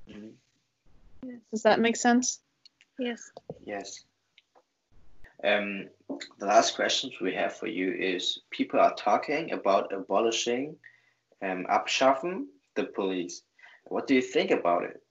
Mhm. 0.10 0.34
Does 1.51 1.63
that 1.63 1.80
make 1.80 1.96
sense? 1.96 2.42
Yes. 3.00 3.32
Yes. 3.63 4.04
Um, 5.44 5.89
the 6.39 6.46
last 6.46 6.75
questions 6.75 7.13
we 7.22 7.34
have 7.36 7.56
for 7.56 7.68
you 7.68 7.92
is 7.92 8.42
people 8.50 8.80
are 8.80 8.96
talking 8.96 9.51
about 9.51 9.94
abolishing, 9.94 10.77
um, 11.42 11.65
abschaffen 11.70 12.48
the 12.75 12.86
police. 12.86 13.44
What 13.86 14.08
do 14.08 14.15
you 14.15 14.22
think 14.22 14.51
about 14.51 14.84
it? 14.84 15.01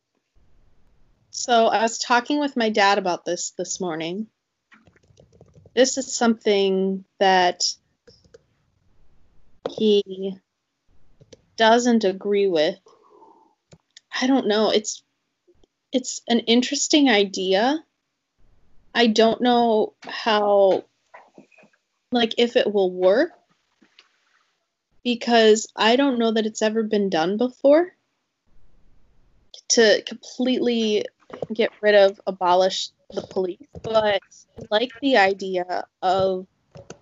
So 1.31 1.67
I 1.67 1.83
was 1.83 1.99
talking 1.99 2.41
with 2.41 2.57
my 2.57 2.71
dad 2.71 2.99
about 2.99 3.25
this 3.25 3.51
this 3.53 3.81
morning. 3.81 4.29
This 5.75 5.99
is 5.99 6.15
something 6.15 7.05
that 7.19 7.63
he 9.71 10.39
doesn't 11.57 12.05
agree 12.05 12.47
with. 12.47 12.79
I 14.21 14.27
don't 14.27 14.47
know. 14.47 14.71
It's 14.71 15.03
it's 15.93 16.23
an 16.29 16.41
interesting 16.41 17.09
idea. 17.09 17.85
I 18.95 19.09
don't 19.09 19.41
know 19.41 19.95
how 20.03 20.85
like 22.13 22.35
if 22.39 22.57
it 22.57 22.73
will 22.73 22.91
work 22.91 23.31
because 25.03 25.69
I 25.77 25.97
don't 25.97 26.19
know 26.19 26.33
that 26.33 26.47
it's 26.47 26.63
ever 26.63 26.83
been 26.83 27.11
done 27.11 27.37
before 27.37 27.93
to 29.71 30.03
completely 30.03 31.05
get 31.53 31.71
rid 31.81 31.95
of 31.95 32.21
abolish 32.27 32.91
the 33.11 33.23
police 33.23 33.59
but 33.83 34.21
like 34.71 34.93
the 35.01 35.17
idea 35.17 35.85
of 36.03 36.47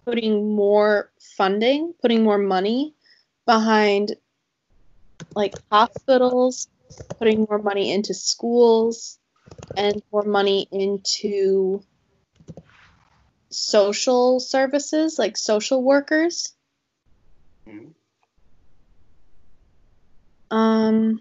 putting 0.04 0.54
more 0.54 1.11
funding 1.37 1.94
putting 2.00 2.23
more 2.23 2.38
money 2.38 2.94
behind 3.47 4.16
like 5.35 5.55
hospitals 5.71 6.69
putting 7.19 7.47
more 7.49 7.59
money 7.59 7.93
into 7.93 8.15
schools 8.15 9.19
and 9.77 10.03
more 10.12 10.23
money 10.23 10.69
into 10.71 11.83
social 13.51 14.41
services 14.41 15.19
like 15.19 15.37
social 15.37 15.83
workers 15.83 16.55
Mhm. 17.67 17.95
um 20.51 21.21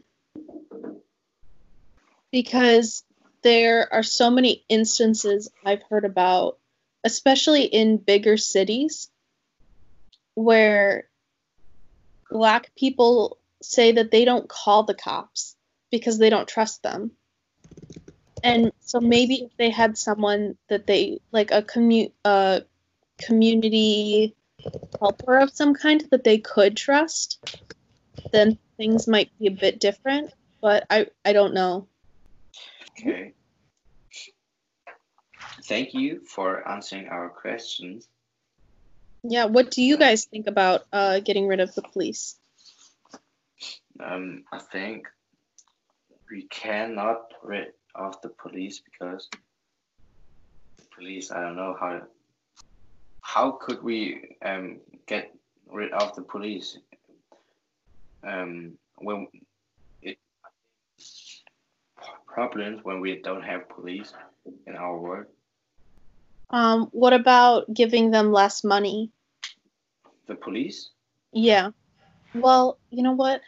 because 2.32 3.04
there 3.44 3.92
are 3.94 4.04
so 4.04 4.30
many 4.30 4.64
instances 4.70 5.50
I've 5.66 5.84
heard 5.90 6.06
about, 6.06 6.58
especially 7.04 7.64
in 7.64 7.98
bigger 7.98 8.38
cities, 8.38 9.10
where 10.36 11.10
black 12.30 12.72
people 12.76 13.38
say 13.62 13.94
that 13.94 14.12
they 14.12 14.26
don't 14.26 14.48
call 14.48 14.84
the 14.84 14.94
cops 14.94 15.56
because 15.92 16.18
they 16.18 16.30
don't 16.30 16.48
trust 16.48 16.84
them. 16.84 17.12
And 18.44 18.72
so 18.80 19.00
maybe 19.00 19.36
if 19.44 19.52
they 19.58 19.70
had 19.70 19.98
someone 19.98 20.58
that 20.68 20.88
they 20.88 21.22
like 21.32 21.52
a 21.52 21.62
commu- 21.62 22.12
a 22.26 22.64
community 23.20 24.36
helper 25.00 25.40
of 25.40 25.52
some 25.52 25.74
kind 25.76 26.04
that 26.12 26.24
they 26.24 26.40
could 26.40 26.76
trust, 26.76 27.40
then 28.32 28.58
things 28.78 29.08
might 29.08 29.30
be 29.38 29.48
a 29.48 29.52
bit 29.52 29.80
different. 29.80 30.34
But 30.60 30.86
I 30.90 31.08
I 31.24 31.34
don't 31.34 31.54
know. 31.54 31.88
Okay. 33.00 33.34
Thank 35.66 35.94
you 35.94 36.22
for 36.26 36.68
answering 36.68 37.08
our 37.08 37.30
questions. 37.30 38.08
Yeah, 39.24 39.46
what 39.46 39.70
do 39.70 39.84
you 39.84 39.98
guys 39.98 40.26
think 40.26 40.48
about 40.48 40.86
uh, 40.92 41.20
getting 41.20 41.48
rid 41.48 41.60
of 41.60 41.76
the 41.76 41.84
police? 41.84 42.38
Um, 44.00 44.44
I 44.52 44.60
think 44.60 45.08
we 46.30 46.44
cannot 46.44 47.34
rid 47.44 47.74
of 47.96 48.22
the 48.22 48.30
police 48.30 48.82
because 48.82 49.30
the 50.78 50.86
police. 50.96 51.32
I 51.32 51.42
don't 51.42 51.56
know 51.56 51.76
how. 51.80 52.02
How 53.22 53.52
could 53.52 53.84
we 53.84 54.38
um 54.44 54.80
get 55.08 55.34
rid 55.68 55.92
of 55.92 56.16
the 56.16 56.22
police? 56.22 56.78
Um, 58.24 58.78
when 58.98 59.28
it 60.02 60.18
problems 62.28 62.82
when 62.84 63.02
we 63.02 63.22
don't 63.22 63.44
have 63.44 63.70
police 63.70 64.14
in 64.68 64.76
our 64.76 64.98
world. 64.98 65.26
Um, 66.50 66.90
what 66.92 67.14
about 67.14 67.74
giving 67.74 68.12
them 68.12 68.32
less 68.32 68.64
money? 68.64 69.12
The 70.28 70.36
police. 70.36 70.90
Yeah. 71.32 71.72
Well, 72.34 72.78
you 72.90 73.04
know 73.04 73.14
what? 73.14 73.42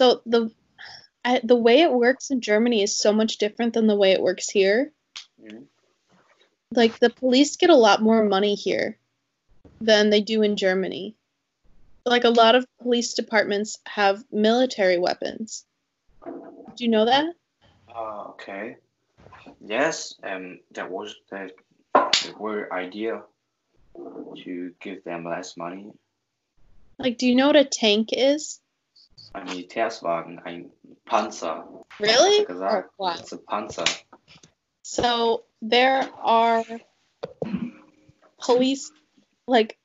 So 0.00 0.22
the 0.24 0.50
I, 1.26 1.42
the 1.44 1.56
way 1.56 1.82
it 1.82 1.92
works 1.92 2.30
in 2.30 2.40
Germany 2.40 2.82
is 2.82 2.96
so 2.96 3.12
much 3.12 3.36
different 3.36 3.74
than 3.74 3.86
the 3.86 3.96
way 3.96 4.12
it 4.12 4.22
works 4.22 4.48
here. 4.48 4.92
Like 6.72 6.98
the 6.98 7.10
police 7.10 7.58
get 7.58 7.68
a 7.68 7.76
lot 7.76 8.00
more 8.00 8.24
money 8.24 8.54
here 8.54 8.96
than 9.78 10.08
they 10.08 10.22
do 10.22 10.40
in 10.40 10.56
Germany. 10.56 11.16
Like 12.06 12.24
a 12.24 12.30
lot 12.30 12.54
of 12.54 12.64
police 12.80 13.12
departments 13.12 13.76
have 13.84 14.24
military 14.32 14.98
weapons. 14.98 15.66
Do 16.24 16.84
you 16.84 16.88
know 16.88 17.04
that? 17.04 17.34
Uh, 17.94 18.28
okay. 18.30 18.76
Yes, 19.60 20.14
um, 20.22 20.60
that 20.72 20.90
was 20.90 21.14
the, 21.30 21.50
the 21.92 22.34
word 22.38 22.70
idea 22.72 23.20
to 24.44 24.72
give 24.80 25.04
them 25.04 25.26
less 25.26 25.58
money. 25.58 25.92
Like, 26.98 27.18
do 27.18 27.26
you 27.26 27.34
know 27.34 27.48
what 27.48 27.56
a 27.56 27.66
tank 27.66 28.08
is? 28.12 28.60
Ein 29.32 29.44
Militärswagen, 29.46 30.40
ein 30.40 30.72
Panzer. 31.04 31.84
Really? 32.00 32.44
Gesagt, 32.44 32.90
wow. 32.98 33.14
It's 33.18 33.32
a 33.32 33.38
Panzer. 33.38 33.86
So 34.82 35.44
there 35.62 36.08
are 36.22 36.64
police, 38.40 38.90
like 39.46 39.78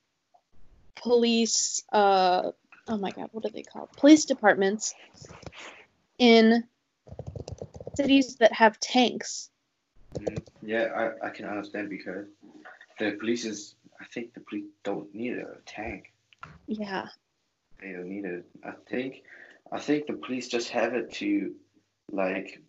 police. 0.95 1.84
Uh, 1.91 2.51
oh 2.88 2.97
my 2.97 3.12
god, 3.12 3.29
what 3.31 3.45
are 3.45 3.51
they 3.51 3.63
called? 3.63 3.89
Police 3.97 4.25
departments 4.25 4.95
in 6.17 6.63
cities 7.95 8.38
that 8.38 8.53
have 8.53 8.79
tanks. 8.79 9.49
Mhm. 10.17 10.43
Yeah, 10.63 10.86
I, 10.95 11.27
I 11.27 11.29
can 11.29 11.45
understand 11.45 11.89
because 11.89 12.25
the 12.99 13.12
police 13.19 13.45
is. 13.45 13.75
I 13.99 14.05
think 14.05 14.34
the 14.34 14.41
police 14.41 14.65
don't 14.84 15.13
need 15.13 15.38
a 15.38 15.58
tank. 15.65 16.12
Yeah. 16.67 17.08
They 17.86 17.91
don't 17.91 18.10
need 18.10 18.26
it. 18.26 18.45
I 18.63 18.71
think. 18.89 19.21
I 19.71 19.80
think 19.80 20.08
the 20.08 20.13
police 20.13 20.48
just 20.48 20.69
have 20.69 20.95
it 20.95 21.12
to, 21.13 21.54
like, 22.12 22.60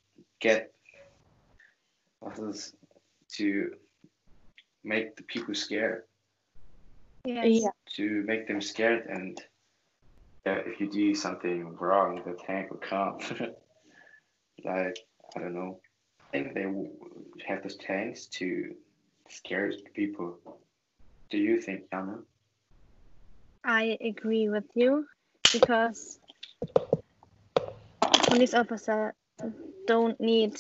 get. 0.40 0.72
What 2.20 2.38
is 2.38 2.74
to 3.37 3.70
make 4.85 5.16
the 5.16 5.22
people 5.22 5.55
scared. 5.55 6.02
Yes. 7.24 7.46
Yeah. 7.62 7.68
to 7.96 8.24
make 8.26 8.46
them 8.46 8.61
scared 8.61 9.07
and 9.07 9.40
yeah, 10.44 10.61
if 10.64 10.81
you 10.81 10.88
do 10.88 11.12
something 11.14 11.74
wrong, 11.76 12.22
the 12.24 12.35
tank 12.46 12.70
will 12.70 12.79
come. 12.79 13.18
like 14.64 14.98
I 15.35 15.40
don't 15.40 15.55
know. 15.55 15.81
I 16.20 16.31
think 16.31 16.55
they 16.55 16.66
will 16.66 16.90
have 17.48 17.62
those 17.64 17.76
tanks 17.76 18.26
to 18.26 18.74
scare 19.29 19.72
people. 19.92 20.38
Do 21.31 21.38
you 21.38 21.61
think, 21.61 21.83
Anna? 21.90 22.18
I 23.66 23.98
agree 24.00 24.48
with 24.48 24.64
you 24.74 25.07
because 25.52 26.20
police 28.29 28.55
officers 28.55 29.12
don't 29.88 30.20
need 30.20 30.55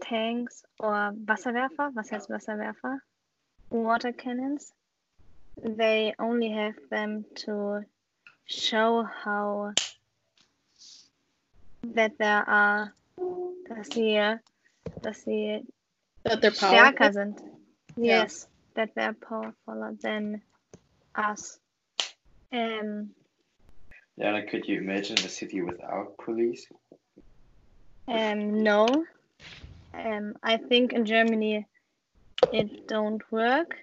tanks 0.00 0.64
or 0.80 1.12
Wasserwerfer. 1.12 1.94
Was 1.94 2.10
heißt 2.10 2.30
Wasserwerfer? 2.30 2.98
Water 3.70 4.12
cannons. 4.12 4.72
They 5.62 6.14
only 6.18 6.50
have 6.50 6.74
them 6.90 7.24
to 7.46 7.84
show 8.46 9.04
how 9.04 9.72
that 11.94 12.18
there 12.18 12.42
are, 12.48 12.92
dass 13.68 13.88
sie, 13.90 14.40
dass 15.02 15.22
sie 15.22 15.62
That 16.24 16.40
they're 16.42 16.50
stärker 16.50 17.12
powerful. 17.12 17.12
sind. 17.12 17.40
Yeah. 17.96 18.22
Yes, 18.22 18.48
that 18.74 18.90
they're 18.96 19.14
powerfuler 19.14 20.00
than 20.00 20.42
us. 21.16 21.58
Um, 22.52 23.10
Jana, 24.18 24.46
could 24.46 24.66
you 24.66 24.78
imagine 24.78 25.18
a 25.18 25.28
city 25.28 25.60
without 25.62 26.16
police? 26.18 26.66
um, 28.08 28.62
no. 28.62 28.86
Um, 29.94 30.34
I 30.42 30.56
think 30.58 30.92
in 30.92 31.04
Germany 31.06 31.66
it 32.52 32.86
don't 32.88 33.22
work 33.32 33.76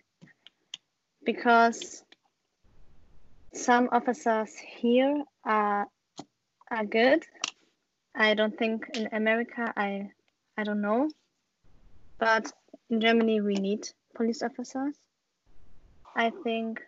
because 1.26 2.04
some 3.54 3.90
officers 3.92 4.54
here 4.56 5.24
are 5.44 5.88
are 6.72 6.86
good. 6.86 7.24
I 8.16 8.34
don't 8.36 8.58
think 8.58 8.86
in 8.96 9.10
America. 9.12 9.74
I 9.76 10.12
I 10.58 10.64
don't 10.64 10.82
know. 10.82 11.10
but 12.20 12.52
in 12.90 13.02
Germany 13.02 13.42
we 13.42 13.56
need 13.56 13.90
police 14.16 14.42
officers. 14.44 14.96
I 16.16 16.32
think 16.44 16.80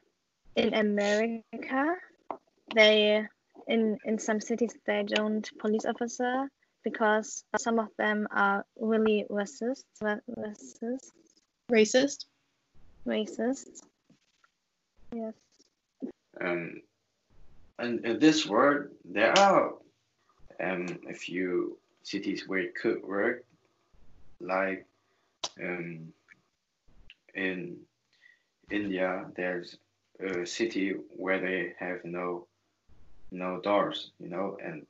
in 0.55 0.73
America 0.73 1.95
they 2.73 3.25
in 3.67 3.97
in 4.05 4.17
some 4.17 4.39
cities 4.39 4.73
they 4.85 5.03
don't 5.03 5.49
police 5.59 5.85
officer 5.85 6.49
because 6.83 7.43
some 7.57 7.79
of 7.79 7.87
them 7.97 8.27
are 8.31 8.63
really 8.79 9.25
racist, 9.29 9.83
racist, 10.01 10.99
Racist. 11.69 12.25
racist. 13.07 13.81
Yes. 15.11 15.33
Um, 16.39 16.81
and 17.79 18.05
in 18.05 18.19
this 18.19 18.45
world, 18.45 18.89
there 19.03 19.37
are 19.37 19.73
um, 20.63 20.99
a 21.09 21.13
few 21.13 21.77
cities 22.03 22.47
where 22.47 22.59
it 22.59 22.75
could 22.75 23.03
work, 23.03 23.43
like 24.39 24.85
um, 25.59 26.13
in 27.33 27.77
India, 28.69 29.25
there's 29.35 29.77
a 30.19 30.45
city 30.45 30.93
where 31.15 31.39
they 31.39 31.73
have 31.79 32.03
no 32.05 32.47
no 33.31 33.59
doors, 33.61 34.11
you 34.19 34.29
know, 34.29 34.57
and 34.63 34.85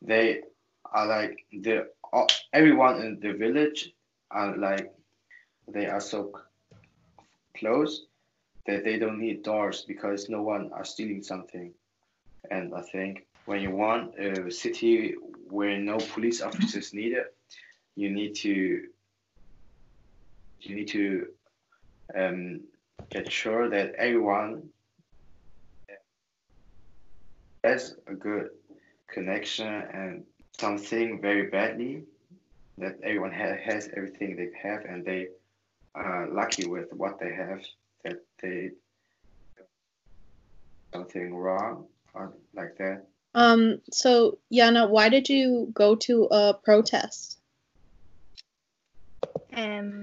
they 0.00 0.42
are 0.92 1.06
like 1.06 1.44
the 1.52 1.88
everyone 2.52 3.00
in 3.02 3.20
the 3.20 3.32
village 3.32 3.92
are 4.30 4.56
like 4.56 4.92
they 5.68 5.86
are 5.86 6.00
so 6.00 6.32
close 7.56 8.06
that 8.66 8.84
they 8.84 8.98
don't 8.98 9.18
need 9.18 9.42
doors 9.42 9.84
because 9.86 10.28
no 10.28 10.42
one 10.42 10.70
are 10.72 10.84
stealing 10.84 11.22
something. 11.22 11.72
And 12.50 12.74
I 12.74 12.82
think 12.82 13.26
when 13.46 13.60
you 13.60 13.70
want 13.70 14.18
a 14.18 14.50
city 14.50 15.14
where 15.48 15.78
no 15.78 15.98
police 15.98 16.42
officers 16.42 16.94
needed, 16.94 17.24
you 17.96 18.10
need 18.10 18.34
to 18.36 18.88
you 20.60 20.76
need 20.76 20.88
to 20.88 21.26
um, 22.14 22.60
get 23.12 23.30
sure 23.30 23.68
that 23.68 23.94
everyone 23.98 24.62
has 27.64 27.94
a 28.06 28.14
good 28.14 28.48
connection 29.12 29.66
and 29.66 30.24
something 30.58 31.20
very 31.20 31.48
badly 31.50 32.04
that 32.78 32.96
everyone 33.04 33.32
ha- 33.32 33.56
has 33.64 33.88
everything 33.96 34.36
they 34.36 34.48
have 34.68 34.84
and 34.84 35.04
they 35.04 35.28
are 35.94 36.28
lucky 36.30 36.66
with 36.66 36.88
what 36.92 37.20
they 37.20 37.32
have 37.32 37.60
that 38.04 38.16
they 38.42 38.70
something 40.94 41.34
wrong 41.34 41.86
or 42.14 42.34
like 42.54 42.76
that 42.78 43.06
Um, 43.34 43.80
so 43.90 44.38
Yana, 44.52 44.88
why 44.90 45.08
did 45.08 45.28
you 45.28 45.70
go 45.72 45.94
to 45.96 46.28
a 46.30 46.54
protest? 46.54 47.38
um, 49.54 50.02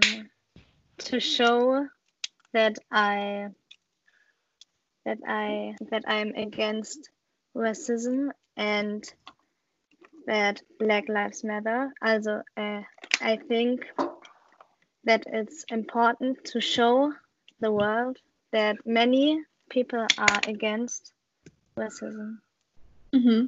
to 1.00 1.19
show 1.19 1.88
that 2.53 2.77
I 2.91 3.49
that 5.05 5.19
I 5.27 5.75
that 5.91 6.03
I'm 6.07 6.33
against 6.35 7.09
racism 7.55 8.29
and 8.57 9.03
that 10.27 10.62
Black 10.79 11.09
Lives 11.09 11.43
Matter. 11.43 11.91
Also, 12.01 12.43
uh, 12.57 12.81
I 13.21 13.38
think 13.47 13.85
that 15.05 15.23
it's 15.27 15.65
important 15.69 16.43
to 16.45 16.62
show 16.62 17.13
the 17.59 17.71
world 17.71 18.17
that 18.51 18.77
many 18.85 19.41
people 19.69 20.05
are 20.17 20.39
against 20.47 21.13
racism. 21.77 22.38
hmm 23.13 23.45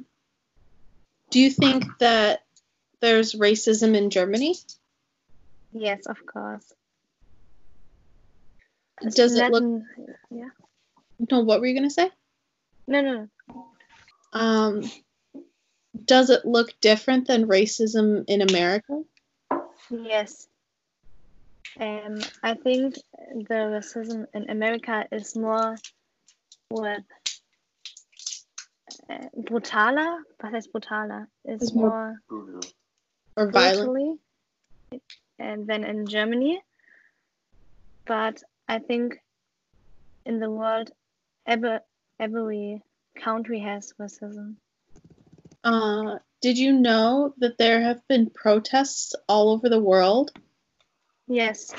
Do 1.30 1.40
you 1.40 1.50
think 1.50 1.84
that 1.98 2.42
there's 3.00 3.34
racism 3.34 3.96
in 3.96 4.10
Germany? 4.10 4.54
Yes, 5.72 6.06
of 6.06 6.24
course. 6.26 6.72
Does 9.10 9.36
it 9.36 9.50
look? 9.50 9.82
Yeah. 10.30 10.50
No, 11.30 11.40
what 11.40 11.60
were 11.60 11.66
you 11.66 11.74
gonna 11.74 11.90
say? 11.90 12.10
No, 12.86 13.00
no, 13.00 13.28
no. 13.48 13.66
Um, 14.32 14.90
does 16.04 16.30
it 16.30 16.44
look 16.44 16.72
different 16.80 17.26
than 17.26 17.46
racism 17.46 18.24
in 18.28 18.42
America? 18.42 19.02
Yes. 19.90 20.48
Um, 21.78 22.20
I 22.42 22.54
think 22.54 22.96
the 23.34 23.54
racism 23.54 24.26
in 24.34 24.50
America 24.50 25.06
is 25.10 25.36
more 25.36 25.76
with 26.70 27.02
uh, 29.08 29.28
brutaler. 29.36 30.18
Was 30.42 30.52
heißt 30.52 30.72
brutaler? 30.72 31.26
It's 31.44 31.64
Is 31.64 31.74
more 31.74 32.20
more 32.30 32.60
Or 33.36 33.50
violent? 33.50 34.20
and 35.38 35.66
then 35.66 35.84
in 35.84 36.06
Germany. 36.06 36.62
But 38.04 38.42
I 38.68 38.78
think 38.78 39.14
in 40.24 40.38
the 40.40 40.50
world, 40.50 40.90
every 41.46 41.78
every 42.18 42.82
country 43.18 43.60
has 43.60 43.92
racism. 44.00 44.56
Uh, 45.64 46.18
did 46.40 46.58
you 46.58 46.72
know 46.72 47.34
that 47.38 47.58
there 47.58 47.80
have 47.82 48.06
been 48.08 48.30
protests 48.30 49.14
all 49.28 49.50
over 49.50 49.68
the 49.68 49.80
world 49.80 50.30
Yes. 51.28 51.72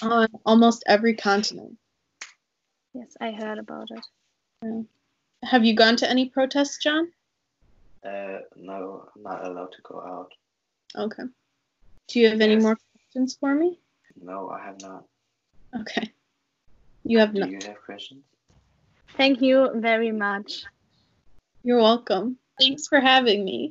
on 0.00 0.28
almost 0.46 0.82
every 0.86 1.14
continent? 1.14 1.76
Yes, 2.94 3.14
I 3.20 3.32
heard 3.32 3.58
about 3.58 3.88
it. 3.90 4.86
Have 5.44 5.64
you 5.64 5.74
gone 5.74 5.96
to 5.96 6.08
any 6.10 6.28
protests, 6.28 6.78
John? 6.82 7.08
uh 8.04 8.38
no 8.56 9.06
i'm 9.14 9.22
not 9.22 9.46
allowed 9.46 9.70
to 9.70 9.80
go 9.84 10.00
out 10.00 10.32
Okay. 10.96 11.22
Do 12.08 12.18
you 12.18 12.30
have 12.30 12.40
any 12.40 12.56
more 12.56 12.76
questions 12.92 13.36
for 13.38 13.54
me? 13.54 13.78
No 14.22 14.48
i 14.50 14.60
have 14.64 14.80
not 14.80 15.04
Okay. 15.80 16.12
You 17.02 17.18
have 17.20 17.32
do 17.32 17.40
no. 17.40 17.46
you 17.46 17.58
have 17.66 17.80
questions 17.82 18.24
Thank 19.16 19.42
you 19.42 19.70
very 19.74 20.10
much. 20.10 20.64
You're 21.62 21.80
welcome. 21.80 22.38
Thanks 22.58 22.88
for 22.88 23.00
having 23.00 23.44
me. 23.44 23.70